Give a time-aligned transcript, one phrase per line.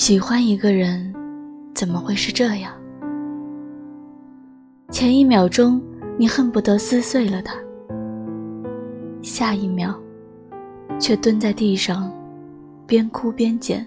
[0.00, 1.14] 喜欢一个人，
[1.74, 2.72] 怎么会是这样？
[4.90, 5.78] 前一秒钟
[6.16, 7.54] 你恨不得撕碎了他，
[9.20, 9.94] 下一秒
[10.98, 12.10] 却蹲在地上，
[12.86, 13.86] 边哭边捡，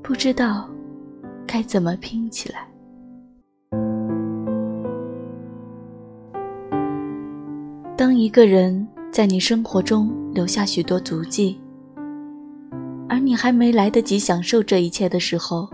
[0.00, 0.70] 不知道
[1.44, 2.68] 该怎么拼起来。
[7.96, 11.58] 当一个人在你生活中留下许多足迹，
[13.10, 15.68] 而你还没来得及享受这一切的时候，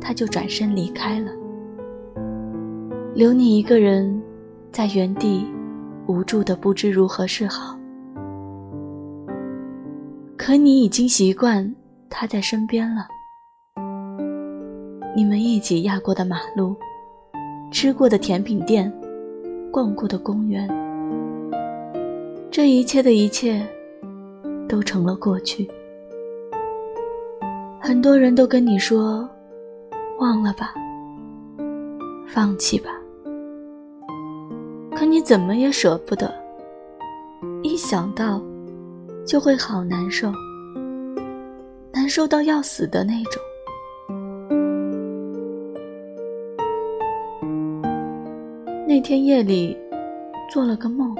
[0.00, 1.32] 他就转身离开了，
[3.12, 4.22] 留你一个人
[4.70, 5.44] 在原地，
[6.06, 7.76] 无助的不知如何是好。
[10.36, 11.74] 可你已经习惯
[12.08, 13.08] 他在身边了，
[15.16, 16.76] 你们一起压过的马路，
[17.72, 18.92] 吃过的甜品店，
[19.72, 20.68] 逛过的公园。
[22.48, 23.60] 这一切的一切，
[24.68, 25.68] 都成了过去。
[27.86, 29.28] 很多人都跟你说，
[30.18, 30.72] 忘了吧，
[32.26, 32.90] 放弃吧。
[34.96, 36.32] 可你怎么也舍不得，
[37.62, 38.40] 一想到，
[39.26, 40.32] 就会好难受，
[41.92, 43.42] 难受到要死的那种。
[48.88, 49.76] 那天夜里，
[50.50, 51.14] 做了个梦。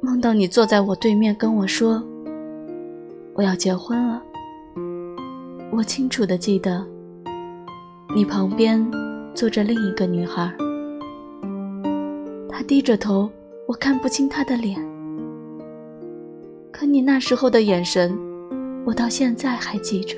[0.00, 2.00] 梦到你坐在我对面跟我说
[3.34, 4.22] ：“我要结婚了。”
[5.70, 6.84] 我清楚的记得，
[8.14, 8.84] 你旁边
[9.34, 10.50] 坐着另一个女孩，
[12.48, 13.30] 她低着头，
[13.66, 14.76] 我看不清她的脸。
[16.72, 18.18] 可你那时候的眼神，
[18.84, 20.16] 我到现在还记着。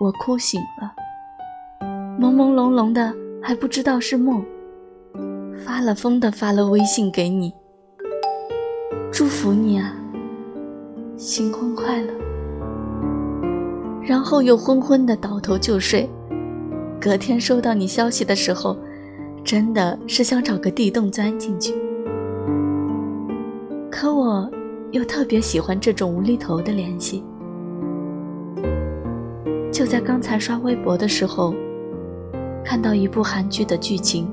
[0.00, 0.92] 我哭醒了。
[2.20, 4.44] 朦朦胧胧的，还不知道是梦。
[5.64, 7.52] 发了疯的发了微信给你，
[9.40, 9.94] 福你啊，
[11.16, 12.12] 新婚快乐。
[14.02, 16.10] 然后又昏昏的倒头就睡。
[17.00, 18.76] 隔天收到你消息的时候，
[19.44, 21.72] 真的是想找个地洞钻进去。
[23.88, 24.50] 可我
[24.90, 27.22] 又特别喜欢这种无厘头的联系。
[29.70, 31.54] 就在刚才刷微博的时候。
[32.64, 34.28] 看到一部韩剧的剧情，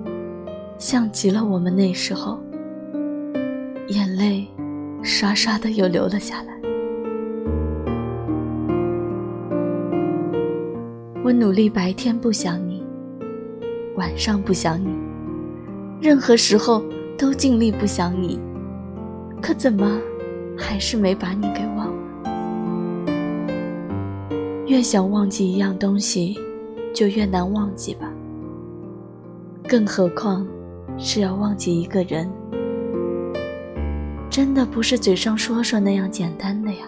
[0.80, 2.38] 像极了我们那时候，
[3.88, 4.46] 眼泪
[5.06, 6.60] 刷刷的又流了下来。
[11.24, 12.84] 我努力白天不想你，
[13.98, 14.90] 晚上不想你，
[16.02, 16.84] 任何时候
[17.16, 18.40] 都尽力不想你，
[19.40, 20.02] 可怎么
[20.58, 23.14] 还是没把你给忘了？
[24.66, 26.36] 越想忘记一样东西，
[26.96, 28.12] 就越难忘记吧。
[29.70, 30.48] 更何况
[30.98, 32.28] 是要忘记一个人，
[34.30, 36.86] 真的不是嘴上说说那样简单的呀。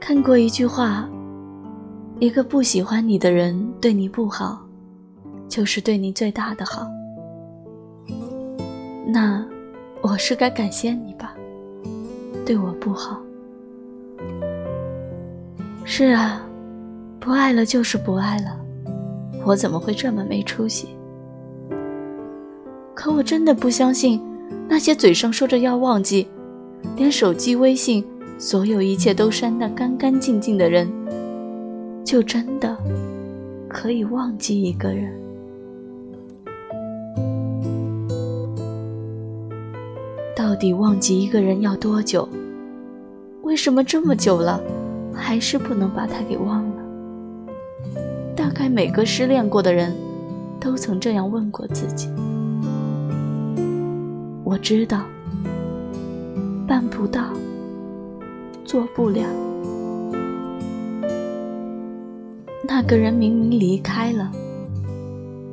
[0.00, 1.08] 看过一句话，
[2.18, 4.66] 一个不喜欢你的人对你不好，
[5.48, 6.86] 就是对你最大的好。
[9.06, 9.46] 那
[10.00, 11.34] 我是该感谢你吧，
[12.46, 13.20] 对我不好。
[15.84, 16.42] 是啊，
[17.20, 18.58] 不爱了就是不爱了。
[19.44, 20.88] 我怎么会这么没出息？
[22.98, 24.20] 可我真的不相信，
[24.68, 26.26] 那些嘴上说着要忘记，
[26.96, 28.04] 连手机微信
[28.40, 30.90] 所有一切都删得干干净净的人，
[32.04, 32.76] 就真的
[33.68, 35.16] 可以忘记一个人。
[40.34, 42.28] 到底忘记一个人要多久？
[43.42, 44.60] 为什么这么久了，
[45.14, 46.82] 还是不能把他给忘了？
[48.34, 49.94] 大概每个失恋过的人，
[50.58, 52.08] 都曾这样问过自己。
[54.62, 55.02] 知道，
[56.66, 57.24] 办不到，
[58.64, 59.22] 做不了。
[62.66, 64.30] 那个人明明离开了，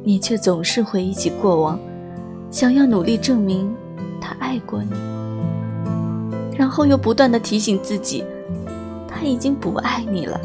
[0.03, 1.79] 你却总是回忆起过往，
[2.51, 3.73] 想要努力证明
[4.19, 4.89] 他爱过你，
[6.57, 8.23] 然后又不断的提醒自己，
[9.07, 10.39] 他已经不爱你了。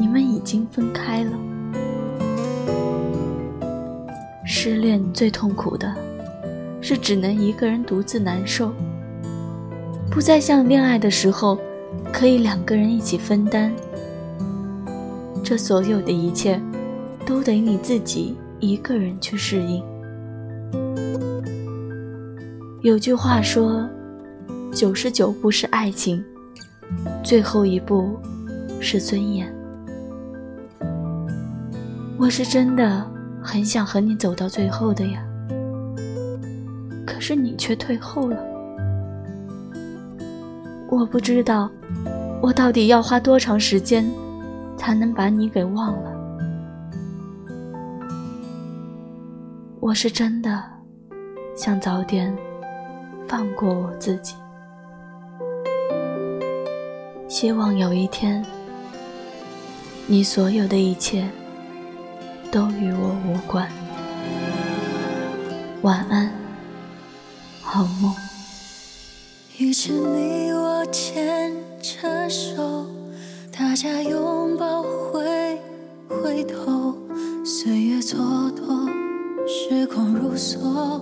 [0.00, 1.30] 你们已经分开了。
[4.44, 5.94] 失恋最痛苦的，
[6.86, 8.70] 是只能一个人独自难受，
[10.10, 11.58] 不再像恋爱的时候，
[12.12, 13.74] 可以两个人一起分担。
[15.42, 16.60] 这所有的一切，
[17.24, 19.82] 都得你自己一个人去适应。
[22.82, 23.88] 有句话说
[24.70, 26.22] ：“九十九步是爱情，
[27.22, 28.14] 最后一步
[28.78, 29.50] 是尊严。”
[32.20, 33.10] 我是真的
[33.42, 35.23] 很想和你走到最后的呀，
[37.14, 38.44] 可是你却退后了。
[40.90, 41.70] 我不知道，
[42.42, 44.04] 我到底要花多长时间，
[44.76, 46.12] 才能把你给忘了。
[49.78, 50.60] 我是真的
[51.54, 52.36] 想早点
[53.28, 54.34] 放过我自己，
[57.28, 58.44] 希望有一天，
[60.08, 61.28] 你所有的一切
[62.50, 63.68] 都与我无关。
[65.82, 66.28] 晚安，
[67.74, 68.14] 好梦。
[69.58, 72.86] 于是你我牵着手，
[73.50, 75.58] 大家拥抱，回
[76.08, 76.96] 回头，
[77.44, 78.14] 岁月蹉
[78.52, 78.88] 跎，
[79.48, 81.00] 时光如梭，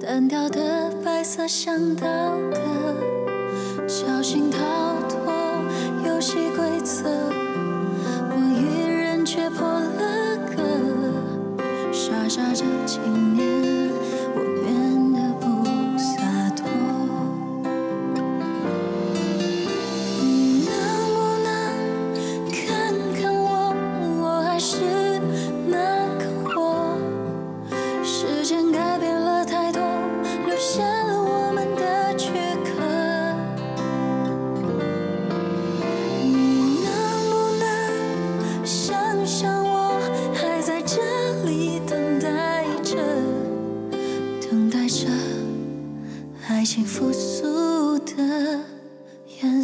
[0.00, 2.04] 单调的白色想到
[2.50, 2.58] 的，
[3.86, 4.58] 小心逃
[5.08, 5.32] 脱
[6.04, 7.04] 游戏规则，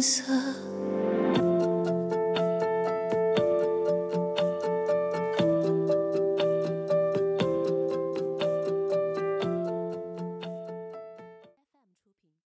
[0.01, 1.06] 色。